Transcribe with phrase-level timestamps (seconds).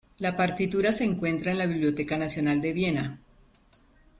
[0.17, 3.19] La partitura se encuentra en la Biblioteca Nacional de Viena.